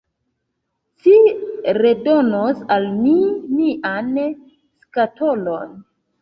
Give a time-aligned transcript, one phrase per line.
[1.01, 1.11] Ci
[1.77, 3.13] redonos al mi
[3.59, 4.11] mian
[4.87, 5.79] skatolon.